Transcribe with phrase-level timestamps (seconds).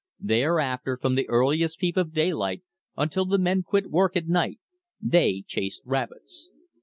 [0.21, 2.63] Thereafter from the earliest peep of daylight
[2.97, 4.59] until the men quit work at night
[4.99, 6.49] they chased rabbits.